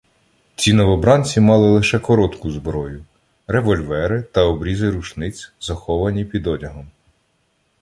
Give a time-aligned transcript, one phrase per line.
[0.55, 3.05] Ці новобранці мали лише коротку зброю—
[3.47, 6.91] револьвери та обрізи рушниць, заховані під одягом.